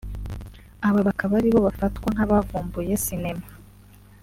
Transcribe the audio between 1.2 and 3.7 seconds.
aribo bafatwa nk’abavumbuye sinema